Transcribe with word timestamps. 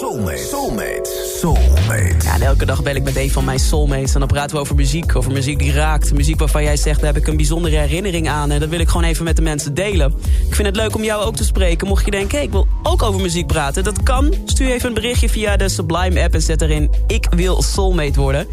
Soulmate. 0.00 0.38
Soulmate. 0.38 1.29
Soulmate. 1.40 2.14
Ja, 2.24 2.34
en 2.34 2.42
elke 2.42 2.64
dag 2.64 2.82
bel 2.82 2.94
ik 2.94 3.02
met 3.02 3.16
een 3.16 3.30
van 3.30 3.44
mijn 3.44 3.58
soulmates. 3.58 4.14
En 4.14 4.18
dan 4.18 4.28
praten 4.28 4.56
we 4.56 4.62
over 4.62 4.74
muziek. 4.74 5.16
Over 5.16 5.32
muziek 5.32 5.58
die 5.58 5.72
raakt. 5.72 6.12
Muziek 6.12 6.38
waarvan 6.38 6.62
jij 6.62 6.76
zegt, 6.76 7.00
daar 7.00 7.12
heb 7.12 7.22
ik 7.22 7.28
een 7.28 7.36
bijzondere 7.36 7.76
herinnering 7.76 8.28
aan. 8.28 8.50
En 8.50 8.60
dat 8.60 8.68
wil 8.68 8.80
ik 8.80 8.88
gewoon 8.88 9.04
even 9.04 9.24
met 9.24 9.36
de 9.36 9.42
mensen 9.42 9.74
delen. 9.74 10.14
Ik 10.48 10.54
vind 10.54 10.66
het 10.66 10.76
leuk 10.76 10.94
om 10.94 11.04
jou 11.04 11.24
ook 11.24 11.36
te 11.36 11.44
spreken. 11.44 11.86
Mocht 11.86 12.04
je 12.04 12.10
denken, 12.10 12.36
hey, 12.36 12.46
ik 12.46 12.52
wil 12.52 12.66
ook 12.82 13.02
over 13.02 13.20
muziek 13.20 13.46
praten. 13.46 13.84
Dat 13.84 14.02
kan. 14.02 14.34
Stuur 14.44 14.70
even 14.70 14.88
een 14.88 14.94
berichtje 14.94 15.28
via 15.28 15.56
de 15.56 15.68
Sublime 15.68 16.22
app 16.22 16.34
en 16.34 16.42
zet 16.42 16.62
erin... 16.62 16.90
Ik 17.06 17.26
wil 17.30 17.62
soulmate 17.62 18.20
worden. 18.20 18.46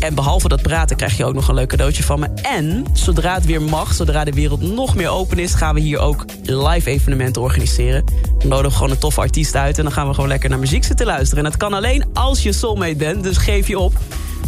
En 0.00 0.14
behalve 0.14 0.48
dat 0.48 0.62
praten 0.62 0.96
krijg 0.96 1.16
je 1.16 1.24
ook 1.24 1.34
nog 1.34 1.48
een 1.48 1.54
leuk 1.54 1.68
cadeautje 1.68 2.02
van 2.02 2.20
me. 2.20 2.28
En 2.42 2.84
zodra 2.92 3.34
het 3.34 3.44
weer 3.44 3.62
mag, 3.62 3.94
zodra 3.94 4.24
de 4.24 4.32
wereld 4.32 4.60
nog 4.60 4.94
meer 4.94 5.08
open 5.08 5.38
is... 5.38 5.54
gaan 5.54 5.74
we 5.74 5.80
hier 5.80 5.98
ook 5.98 6.24
live 6.42 6.90
evenementen 6.90 7.42
organiseren. 7.42 8.04
Dan 8.38 8.48
nodigen 8.48 8.70
we 8.70 8.76
gewoon 8.76 8.90
een 8.90 8.98
toffe 8.98 9.20
artiest 9.20 9.54
uit... 9.54 9.78
en 9.78 9.84
dan 9.84 9.92
gaan 9.92 10.08
we 10.08 10.14
gewoon 10.14 10.28
lekker 10.28 10.50
naar 10.50 10.58
muziek 10.58 10.84
zitten 10.84 11.06
luisteren. 11.06 11.44
En 11.44 11.50
dat 11.50 11.58
kan 11.58 11.72
alleen 11.72 12.04
als 12.12 12.33
je 12.42 12.52
soulmate 12.52 12.96
bent, 12.96 13.22
dus 13.22 13.36
geef 13.36 13.68
je 13.68 13.78
op. 13.78 13.92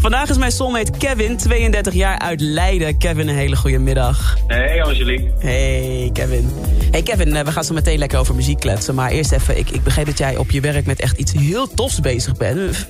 Vandaag 0.00 0.28
is 0.28 0.38
mijn 0.38 0.50
soulmate 0.50 0.92
Kevin, 0.98 1.36
32 1.36 1.94
jaar 1.94 2.18
uit 2.18 2.40
Leiden. 2.40 2.98
Kevin, 2.98 3.28
een 3.28 3.34
hele 3.34 3.56
goede 3.56 3.78
middag. 3.78 4.36
Hey 4.46 4.82
Angelique. 4.82 5.32
Hey 5.38 6.10
Kevin. 6.12 6.50
Hey 6.90 7.02
Kevin, 7.02 7.36
eh, 7.36 7.44
we 7.44 7.52
gaan 7.52 7.64
zo 7.64 7.74
meteen 7.74 7.98
lekker 7.98 8.18
over 8.18 8.34
muziek 8.34 8.60
kletsen. 8.60 8.94
Maar 8.94 9.10
eerst 9.10 9.32
even, 9.32 9.58
ik, 9.58 9.70
ik 9.70 9.82
begreep 9.82 10.06
dat 10.06 10.18
jij 10.18 10.36
op 10.36 10.50
je 10.50 10.60
werk 10.60 10.86
met 10.86 11.00
echt 11.00 11.18
iets 11.18 11.32
heel 11.32 11.74
tofs 11.74 12.00
bezig 12.00 12.36
bent. 12.36 12.88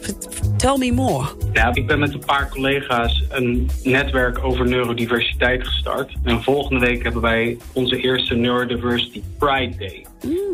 Tell 0.57 0.77
me 0.79 0.93
more. 0.93 1.27
Ja, 1.53 1.75
ik 1.75 1.87
ben 1.87 1.99
met 1.99 2.13
een 2.13 2.25
paar 2.27 2.49
collega's 2.49 3.25
een 3.29 3.71
netwerk 3.83 4.45
over 4.45 4.69
neurodiversiteit 4.69 5.67
gestart. 5.67 6.13
En 6.25 6.43
volgende 6.43 6.87
week 6.87 7.03
hebben 7.03 7.23
wij 7.23 7.57
onze 7.73 7.97
eerste 7.97 8.35
Neurodiversity 8.35 9.23
Pride 9.39 9.77
Day. 9.77 10.06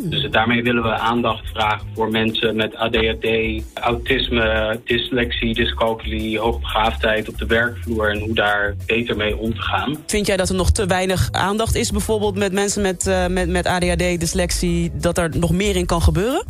Dus 0.02 0.30
daarmee 0.30 0.62
willen 0.62 0.82
we 0.82 0.90
aandacht 0.90 1.48
vragen 1.48 1.86
voor 1.94 2.10
mensen 2.10 2.56
met 2.56 2.76
ADHD, 2.76 3.28
autisme, 3.74 4.80
dyslexie, 4.84 5.54
dyscalculie, 5.54 6.38
hoogbegaafdheid 6.38 7.28
op 7.28 7.38
de 7.38 7.46
werkvloer 7.46 8.10
en 8.10 8.20
hoe 8.20 8.34
daar 8.34 8.74
beter 8.86 9.16
mee 9.16 9.36
om 9.36 9.54
te 9.54 9.62
gaan. 9.62 9.96
Vind 10.06 10.26
jij 10.26 10.36
dat 10.36 10.48
er 10.48 10.54
nog 10.54 10.70
te 10.70 10.86
weinig 10.86 11.28
aandacht 11.32 11.74
is 11.74 11.90
bijvoorbeeld 11.90 12.36
met 12.36 12.52
mensen 12.52 12.82
met, 12.82 13.06
eh, 13.06 13.26
met, 13.26 13.48
met 13.48 13.66
ADHD, 13.66 14.20
dyslexie... 14.20 14.90
dat 14.94 15.18
er 15.18 15.38
nog 15.38 15.52
meer 15.52 15.76
in 15.76 15.86
kan 15.86 16.02
gebeuren? 16.02 16.44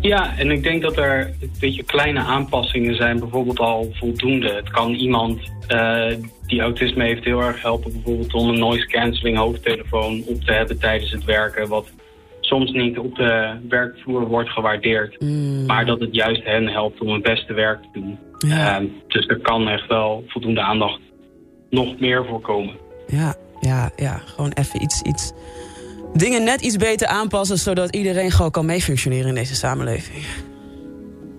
Ja, 0.00 0.38
en 0.38 0.50
ik 0.50 0.62
denk 0.62 0.82
dat 0.82 0.96
er 0.96 1.34
een 1.40 1.50
beetje 1.60 1.82
kleine 1.82 2.20
aanpassingen 2.20 2.96
zijn, 2.96 3.18
bijvoorbeeld 3.18 3.58
al 3.58 3.88
voldoende. 3.92 4.52
Het 4.52 4.70
kan 4.70 4.94
iemand 4.94 5.40
eh, 5.66 6.06
die 6.46 6.60
autisme 6.60 7.04
heeft 7.04 7.24
heel 7.24 7.40
erg 7.40 7.62
helpen, 7.62 7.92
bijvoorbeeld 7.92 8.34
om 8.34 8.48
een 8.48 8.58
noise 8.58 8.86
cancelling 8.86 9.36
hoofdtelefoon 9.36 10.22
op 10.26 10.44
te 10.44 10.52
hebben 10.52 10.78
tijdens 10.78 11.10
het 11.10 11.24
werken, 11.24 11.68
wat 11.68 11.90
soms 12.48 12.72
niet 12.72 12.98
op 12.98 13.14
de 13.16 13.56
werkvloer 13.68 14.26
wordt 14.26 14.50
gewaardeerd. 14.50 15.20
Maar 15.66 15.86
dat 15.86 16.00
het 16.00 16.14
juist 16.14 16.44
hen 16.44 16.66
helpt 16.66 17.00
om 17.00 17.08
hun 17.08 17.22
beste 17.22 17.52
werk 17.52 17.82
te 17.82 17.88
doen. 17.92 18.18
Ja. 18.38 18.80
Eh, 18.80 18.86
dus 19.08 19.26
er 19.26 19.40
kan 19.40 19.68
echt 19.68 19.86
wel 19.86 20.24
voldoende 20.26 20.60
aandacht 20.60 21.00
nog 21.70 22.00
meer 22.00 22.24
voorkomen. 22.24 22.74
Ja, 23.06 23.34
ja, 23.60 23.90
ja. 23.96 24.20
Gewoon 24.24 24.52
even 24.54 24.82
iets, 24.82 25.02
iets... 25.02 25.32
Dingen 26.14 26.44
net 26.44 26.60
iets 26.60 26.76
beter 26.76 27.06
aanpassen... 27.06 27.58
zodat 27.58 27.94
iedereen 27.94 28.30
gewoon 28.30 28.50
kan 28.50 28.66
meefunctioneren 28.66 29.28
in 29.28 29.34
deze 29.34 29.54
samenleving. 29.54 30.24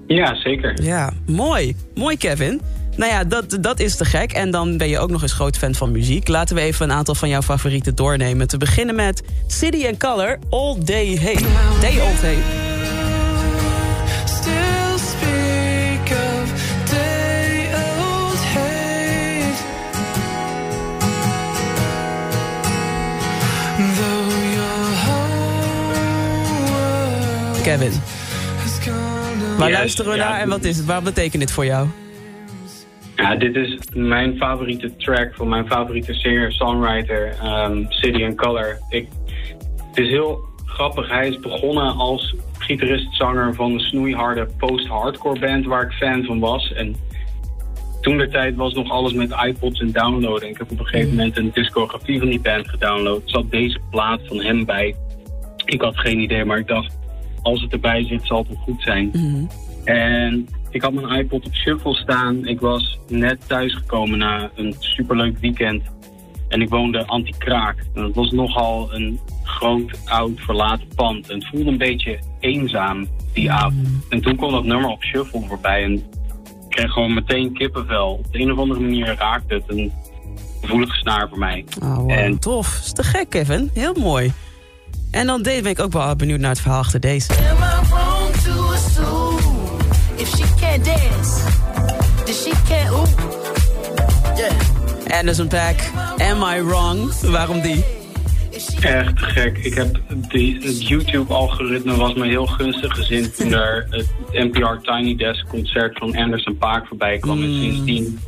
Ja, 0.07 0.35
zeker. 0.35 0.83
Ja, 0.83 1.13
mooi. 1.25 1.75
Mooi, 1.95 2.17
Kevin. 2.17 2.61
Nou 2.99 3.11
ja, 3.11 3.23
dat, 3.23 3.57
dat 3.61 3.79
is 3.79 3.95
te 3.95 4.05
gek. 4.05 4.31
En 4.31 4.51
dan 4.51 4.77
ben 4.77 4.89
je 4.89 4.99
ook 4.99 5.09
nog 5.09 5.21
eens 5.21 5.33
groot 5.33 5.57
fan 5.57 5.75
van 5.75 5.91
muziek. 5.91 6.27
Laten 6.27 6.55
we 6.55 6.61
even 6.61 6.89
een 6.89 6.95
aantal 6.95 7.15
van 7.15 7.29
jouw 7.29 7.41
favorieten 7.41 7.95
doornemen. 7.95 8.47
Te 8.47 8.57
beginnen 8.57 8.95
met 8.95 9.23
City 9.47 9.87
and 9.87 9.97
Color, 9.97 10.39
All 10.49 10.75
Day 10.83 11.17
Hey. 11.17 11.37
Day 11.81 12.01
All 12.01 12.13
Day. 12.21 12.37
Still 14.25 14.97
speak 14.97 16.11
of 16.11 16.51
day 16.89 17.69
old 17.99 18.39
world 18.53 19.57
Kevin, 27.63 27.91
waar 29.57 29.69
Yes, 29.69 29.77
luisteren 29.77 30.11
we 30.11 30.17
ja. 30.17 30.29
naar 30.29 30.39
en 30.39 30.49
wat 30.49 30.63
is 30.63 30.77
het? 30.77 30.85
Wat 30.85 31.03
betekent 31.03 31.41
dit 31.41 31.51
voor 31.51 31.65
jou? 31.65 31.87
Ja, 33.19 33.35
dit 33.35 33.55
is 33.55 33.77
mijn 33.93 34.37
favoriete 34.37 34.95
track 34.95 35.35
van 35.35 35.47
mijn 35.47 35.67
favoriete 35.67 36.13
singer-songwriter, 36.13 37.35
ehm, 37.41 37.85
City 37.89 38.23
and 38.23 38.35
Color. 38.35 38.77
Ik, 38.89 39.07
het 39.87 39.97
is 39.97 40.09
heel 40.09 40.39
grappig. 40.65 41.09
Hij 41.09 41.27
is 41.27 41.39
begonnen 41.39 41.95
als 41.95 42.35
gitarist-zanger 42.57 43.55
van 43.55 43.71
een 43.71 43.79
snoeiharde 43.79 44.47
post-hardcore 44.57 45.39
band 45.39 45.65
waar 45.65 45.83
ik 45.83 45.91
fan 45.91 46.23
van 46.23 46.39
was. 46.39 46.73
En 46.73 46.95
toen 48.01 48.17
de 48.17 48.27
tijd 48.27 48.55
was 48.55 48.73
nog 48.73 48.89
alles 48.89 49.13
met 49.13 49.35
iPods 49.45 49.79
en 49.79 49.91
downloaden. 49.91 50.49
Ik 50.49 50.57
heb 50.57 50.71
op 50.71 50.79
een 50.79 50.87
gegeven 50.87 51.09
moment 51.09 51.37
een 51.37 51.51
discografie 51.53 52.19
van 52.19 52.29
die 52.29 52.41
band 52.41 52.69
gedownload. 52.69 53.21
Er 53.23 53.29
zat 53.29 53.51
deze 53.51 53.79
plaat 53.89 54.19
van 54.23 54.41
hem 54.41 54.65
bij. 54.65 54.95
Ik 55.65 55.81
had 55.81 55.97
geen 55.97 56.19
idee, 56.19 56.45
maar 56.45 56.57
ik 56.57 56.67
dacht, 56.67 56.97
als 57.41 57.61
het 57.61 57.71
erbij 57.71 58.03
zit, 58.03 58.21
zal 58.23 58.37
het 58.37 58.47
wel 58.47 58.57
goed 58.57 58.81
zijn. 58.81 59.11
En 59.95 60.47
ik 60.69 60.81
had 60.81 60.93
mijn 60.93 61.19
iPod 61.19 61.45
op 61.45 61.53
shuffle 61.53 61.95
staan. 61.95 62.45
Ik 62.47 62.59
was 62.59 62.99
net 63.07 63.47
thuisgekomen 63.47 64.17
na 64.17 64.49
een 64.55 64.75
superleuk 64.79 65.37
weekend. 65.37 65.83
En 66.47 66.61
ik 66.61 66.69
woonde 66.69 67.05
anti-kraak. 67.05 67.77
En 67.93 68.01
dat 68.01 68.15
was 68.15 68.31
nogal 68.31 68.93
een 68.93 69.19
groot, 69.43 69.99
oud, 70.05 70.31
verlaten 70.39 70.87
pand. 70.95 71.29
En 71.29 71.35
het 71.35 71.47
voelde 71.47 71.69
een 71.71 71.77
beetje 71.77 72.19
eenzaam 72.39 73.07
die 73.33 73.51
avond. 73.51 73.87
En 74.09 74.21
toen 74.21 74.35
kwam 74.35 74.51
dat 74.51 74.63
nummer 74.63 74.89
op 74.89 75.03
shuffle 75.03 75.41
voorbij. 75.47 75.83
En 75.83 75.93
ik 75.93 76.03
kreeg 76.69 76.91
gewoon 76.91 77.13
meteen 77.13 77.53
kippenvel. 77.53 78.11
Op 78.11 78.31
de 78.31 78.39
een 78.39 78.51
of 78.51 78.57
andere 78.57 78.79
manier 78.79 79.15
raakte 79.17 79.53
het 79.53 79.63
een 79.67 79.91
gevoelige 80.61 80.97
snaar 80.97 81.29
voor 81.29 81.39
mij. 81.39 81.65
Oh, 81.83 81.95
wow. 81.95 82.11
En- 82.11 82.39
Tof. 82.39 82.79
Is 82.79 82.93
te 82.93 83.03
gek, 83.03 83.29
Kevin. 83.29 83.69
Heel 83.73 83.93
mooi. 83.93 84.31
En 85.11 85.25
dan 85.25 85.41
deze 85.41 85.61
ben 85.61 85.71
ik 85.71 85.79
ook 85.79 85.91
wel 85.91 86.15
benieuwd 86.15 86.39
naar 86.39 86.49
het 86.49 86.61
verhaal 86.61 86.79
achter 86.79 86.99
deze. 86.99 87.33
If 90.19 90.29
she 90.35 90.43
can't 90.59 90.83
dance, 90.83 91.43
then 92.25 92.35
she 92.35 92.51
can't 92.67 92.91
ooh? 92.91 93.09
Yeah. 94.37 95.17
Anderson 95.17 95.49
Paak, 95.49 95.79
Am 96.21 96.43
I 96.43 96.59
Wrong? 96.61 97.11
Waarom 97.31 97.61
die? 97.61 97.83
Echt 98.81 99.21
gek. 99.21 99.57
Ik 99.57 99.73
heb 99.73 99.99
die, 100.29 100.55
het 100.61 100.87
YouTube-algoritme 100.87 101.95
was 101.95 102.13
me 102.13 102.27
heel 102.27 102.45
gunstig 102.45 102.95
gezind 102.95 103.35
toen 103.37 103.53
er 103.53 103.87
het 103.89 104.09
NPR 104.31 104.81
Tiny 104.81 105.15
Desk 105.15 105.47
concert 105.47 105.97
van 105.97 106.15
Anderson 106.15 106.57
Paak 106.57 106.87
voorbij 106.87 107.17
kwam. 107.17 107.43
En 107.43 107.53
sindsdien 107.53 108.19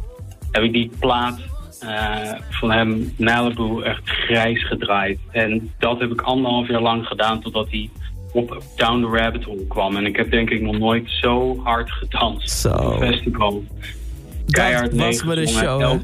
heb 0.52 0.64
ik 0.64 0.74
die 0.74 0.92
plaat 1.00 1.40
eh, 1.80 2.34
van 2.50 2.72
hem, 2.72 3.14
Malibu, 3.18 3.82
echt 3.82 4.02
grijs 4.04 4.68
gedraaid. 4.68 5.20
En 5.32 5.74
dat 5.80 6.00
heb 6.00 6.12
ik 6.12 6.22
anderhalf 6.22 6.68
jaar 6.68 6.82
lang 6.82 7.06
gedaan 7.06 7.42
totdat 7.42 7.68
hij 7.70 7.90
op 8.34 8.64
Down 8.76 9.02
the 9.02 9.18
Rabbit 9.18 9.44
Hole 9.44 9.68
kwam. 9.68 9.96
En 9.98 10.06
ik 10.06 10.16
heb 10.16 10.32
denk 10.32 10.50
ik 10.50 10.62
nog 10.62 10.78
nooit 10.78 11.10
zo 11.10 11.60
hard 11.64 11.92
gedanst 11.92 12.66
op 12.66 12.80
een 12.80 12.98
festival. 12.98 13.64
Keihard 14.50 14.94
was 14.96 15.24
me 15.24 15.36
de 15.36 15.48
show. 15.48 16.00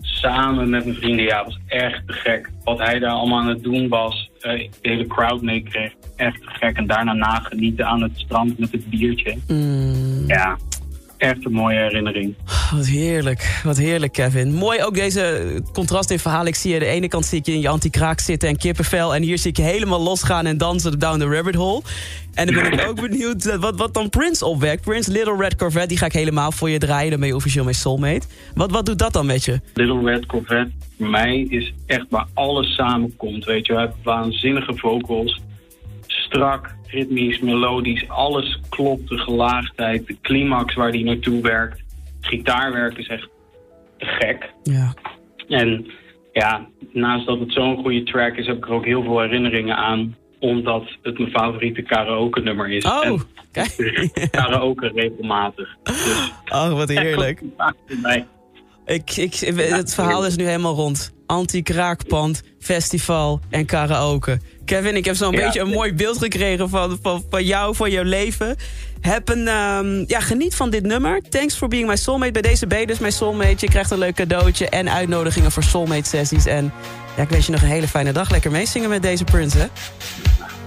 Samen 0.00 0.70
met 0.70 0.84
mijn 0.84 0.96
vrienden, 0.96 1.24
ja, 1.24 1.44
was 1.44 1.58
echt 1.66 2.06
te 2.06 2.12
gek. 2.12 2.50
Wat 2.64 2.78
hij 2.78 2.98
daar 2.98 3.10
allemaal 3.10 3.40
aan 3.40 3.48
het 3.48 3.62
doen 3.62 3.88
was, 3.88 4.30
eh, 4.40 4.58
de 4.58 4.88
hele 4.88 5.06
crowd 5.06 5.42
meekreeg, 5.42 5.92
echt 6.16 6.40
te 6.40 6.48
gek. 6.48 6.76
En 6.76 6.86
daarna 6.86 7.12
nagenieten 7.12 7.86
aan 7.86 8.02
het 8.02 8.12
strand 8.14 8.58
met 8.58 8.72
het 8.72 8.90
biertje. 8.90 9.36
Mm. 9.46 10.24
Ja, 10.26 10.56
echt 11.18 11.44
een 11.44 11.52
mooie 11.52 11.78
herinnering. 11.78 12.34
Wat 12.74 12.86
heerlijk, 12.86 13.60
wat 13.64 13.76
heerlijk 13.76 14.12
Kevin. 14.12 14.54
Mooi 14.54 14.82
ook 14.82 14.94
deze 14.94 15.62
contrast 15.72 16.10
in 16.10 16.18
verhaal. 16.18 16.46
Ik 16.46 16.54
zie 16.54 16.70
je 16.70 16.76
aan 16.76 16.82
de 16.82 16.90
ene 16.90 17.08
kant 17.08 17.24
zie 17.24 17.38
ik 17.38 17.46
je 17.46 17.52
in 17.52 17.60
je 17.60 17.68
anti-kraak 17.68 18.20
zitten 18.20 18.48
en 18.48 18.56
kippenvel... 18.56 19.14
en 19.14 19.22
hier 19.22 19.38
zie 19.38 19.50
ik 19.50 19.56
je 19.56 19.62
helemaal 19.62 20.00
losgaan 20.00 20.46
en 20.46 20.58
dansen 20.58 20.98
down 20.98 21.18
the 21.18 21.26
rabbit 21.26 21.54
hole. 21.54 21.82
En 22.34 22.46
dan 22.46 22.54
ben 22.54 22.72
ik 22.72 22.88
ook 22.88 23.00
benieuwd 23.00 23.44
eh, 23.44 23.56
wat, 23.56 23.76
wat 23.76 23.94
dan 23.94 24.08
Prince 24.08 24.44
opwekt. 24.44 24.84
Prince 24.84 25.10
Little 25.10 25.36
Red 25.36 25.56
Corvette, 25.56 25.88
die 25.88 25.98
ga 25.98 26.06
ik 26.06 26.12
helemaal 26.12 26.52
voor 26.52 26.70
je 26.70 26.78
draaien. 26.78 27.10
Dan 27.10 27.20
ben 27.20 27.28
je 27.28 27.34
officieel 27.34 27.64
mijn 27.64 27.76
soulmate. 27.76 28.26
Wat, 28.54 28.70
wat 28.70 28.86
doet 28.86 28.98
dat 28.98 29.12
dan 29.12 29.26
met 29.26 29.44
je? 29.44 29.60
Little 29.74 30.10
Red 30.10 30.26
Corvette 30.26 30.70
voor 30.98 31.08
mij 31.08 31.46
is 31.48 31.72
echt 31.86 32.06
waar 32.08 32.26
alles 32.34 32.74
samenkomt, 32.74 33.44
weet 33.44 33.66
je. 33.66 33.72
Hij 33.72 33.82
heeft 33.82 33.96
waanzinnige 34.02 34.76
vocals, 34.76 35.40
strak, 36.28 36.74
ritmisch, 36.86 37.40
melodisch, 37.40 38.08
alles 38.08 38.60
klopt. 38.68 39.08
De 39.08 39.18
gelaagdheid, 39.18 40.06
de 40.06 40.16
climax 40.22 40.74
waar 40.74 40.92
die 40.92 41.04
naartoe 41.04 41.42
werkt. 41.42 41.82
Gitaarwerk 42.20 42.98
is 42.98 43.06
echt 43.06 43.28
te 43.98 44.06
gek. 44.06 44.52
Ja. 44.62 44.94
En 45.48 45.86
ja, 46.32 46.66
naast 46.92 47.26
dat 47.26 47.40
het 47.40 47.52
zo'n 47.52 47.76
goede 47.76 48.02
track 48.02 48.36
is, 48.36 48.46
heb 48.46 48.56
ik 48.56 48.64
er 48.66 48.72
ook 48.72 48.84
heel 48.84 49.02
veel 49.02 49.20
herinneringen 49.20 49.76
aan. 49.76 50.16
Omdat 50.40 50.84
het 51.02 51.18
mijn 51.18 51.30
favoriete 51.30 51.82
karaoke 51.82 52.40
nummer 52.40 52.70
is. 52.70 52.84
Oh, 52.84 53.04
En 53.06 53.22
kijk. 53.52 54.08
karaoke 54.30 54.90
regelmatig. 54.94 55.76
Dus 55.82 56.32
Oh, 56.48 56.72
wat 56.72 56.88
heerlijk. 56.88 57.42
Ik, 58.86 59.16
ik, 59.16 59.34
het 59.56 59.94
verhaal 59.94 60.26
is 60.26 60.36
nu 60.36 60.44
helemaal 60.44 60.74
rond. 60.74 61.16
Anti-kraakpand, 61.28 62.42
festival 62.60 63.40
en 63.50 63.66
karaoke. 63.66 64.38
Kevin, 64.64 64.96
ik 64.96 65.04
heb 65.04 65.14
zo'n 65.16 65.32
Ja. 65.32 65.44
beetje 65.44 65.60
een 65.60 65.68
mooi 65.68 65.94
beeld 65.94 66.18
gekregen 66.18 66.68
van, 66.68 66.98
van, 67.02 67.24
van 67.30 67.44
jou, 67.44 67.74
van 67.74 67.90
jouw 67.90 68.02
leven. 68.02 68.56
Heb 69.00 69.28
een, 69.28 69.48
ehm, 69.48 70.04
ja, 70.06 70.20
geniet 70.20 70.54
van 70.54 70.70
dit 70.70 70.82
nummer. 70.82 71.20
Thanks 71.28 71.54
for 71.54 71.68
being 71.68 71.88
my 71.88 71.96
soulmate. 71.96 72.32
Bij 72.32 72.42
deze 72.42 72.66
je 72.68 72.86
dus 72.86 72.98
mijn 72.98 73.12
soulmate. 73.12 73.56
Je 73.58 73.68
krijgt 73.68 73.90
een 73.90 73.98
leuk 73.98 74.14
cadeautje 74.14 74.68
en 74.68 74.90
uitnodigingen 74.90 75.52
voor 75.52 75.62
soulmate 75.62 76.08
sessies. 76.08 76.46
En 76.46 76.72
ja, 77.16 77.22
ik 77.22 77.28
wens 77.28 77.46
je 77.46 77.52
nog 77.52 77.62
een 77.62 77.68
hele 77.68 77.88
fijne 77.88 78.12
dag. 78.12 78.30
Lekker 78.30 78.50
meezingen 78.50 78.88
met 78.88 79.02
deze 79.02 79.24
Prince, 79.24 79.58
hè? 79.58 79.66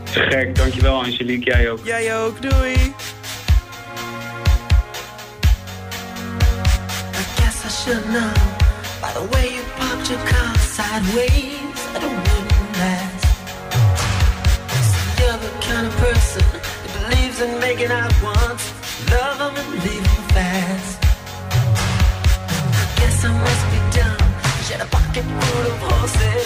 Te 0.03 0.19
gek, 0.19 0.55
dankjewel 0.55 1.03
Angelique, 1.03 1.45
jij 1.51 1.71
ook. 1.71 1.79
Jij 1.83 2.17
ook, 2.17 2.41
doei! 2.41 2.73
I 2.73 2.93
guess 7.35 7.65
I 7.65 7.69
should 7.83 8.03
know 8.03 8.60
the 9.21 9.27
way 9.35 9.53
you 9.55 9.63
parked 9.77 10.09
your 10.09 10.19
car 10.31 10.55
sideways. 10.57 11.79
I 11.95 11.99
don't. 12.03 12.21
See, 14.89 15.05
you're 15.19 15.39
the 15.45 15.51
kind 15.67 15.85
of 15.87 15.93
person 16.05 16.45
that 16.53 16.91
believes 16.97 17.37
in 17.41 17.59
making 17.59 17.91
out 17.91 18.13
once, 18.23 18.63
love 19.11 19.37
'em 19.45 19.53
and 19.61 19.69
leave 19.83 20.05
'em 20.13 20.23
fast. 20.35 20.97
I 22.81 22.85
guess 22.99 23.17
I 23.29 23.31
must 23.45 23.65
be 23.73 23.79
dumb. 23.97 24.23
She 24.65 24.71
had 24.73 24.81
a 24.87 24.89
pocket 24.97 25.25
full 25.39 25.65
of 25.71 25.77
horses, 25.87 26.45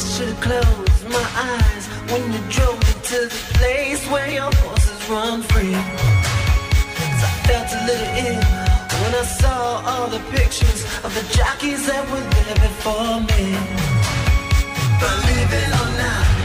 Should've 0.00 0.40
closed 0.40 1.08
my 1.08 1.26
eyes 1.36 1.84
when 2.10 2.32
you 2.32 2.40
drove 2.48 2.78
me 2.86 2.92
to 3.10 3.18
the 3.28 3.40
place 3.58 4.02
where 4.10 4.30
your 4.30 4.50
horses 4.62 5.00
run 5.10 5.42
free. 5.42 5.74
free. 5.74 5.74
'Cause 6.96 7.22
I 7.28 7.32
felt 7.46 7.68
a 7.78 7.80
little 7.88 8.12
ill 8.26 8.42
when 9.00 9.12
I 9.22 9.24
saw 9.40 9.82
all 9.90 10.06
the 10.08 10.22
pictures 10.36 10.80
of 11.04 11.10
the 11.14 11.24
jockeys 11.36 11.86
that 11.86 12.04
were 12.10 12.26
there 12.34 12.56
before 12.68 13.20
me. 13.30 13.44
Believe 15.00 15.52
it 15.62 15.70
or 15.80 15.90
not, 16.02 16.39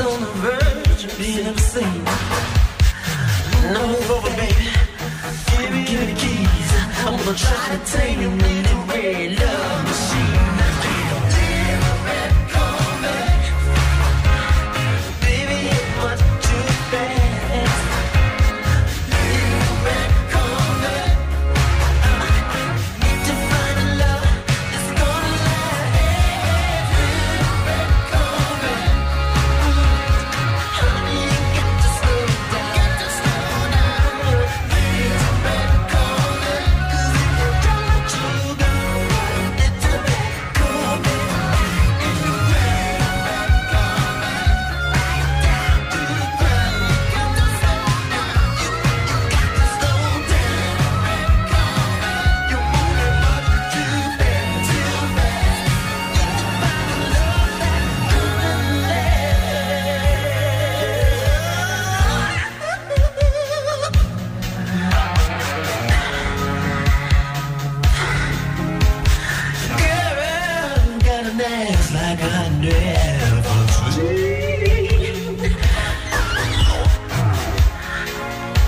on 0.00 0.20
the 0.20 0.26
verge 0.40 1.04
of 1.04 1.18
being 1.18 1.46
over, 3.76 4.30
baby. 4.36 4.70
Give 5.50 5.70
me 5.70 5.84
the 6.06 6.14
keys. 6.18 6.70
I'm 7.04 7.18
gonna 7.18 7.36
try 7.36 7.76
to 7.76 7.92
tame 7.92 8.22
you 8.22 8.41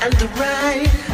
And 0.05 0.13
the 0.21 0.29
ride, 0.39 1.14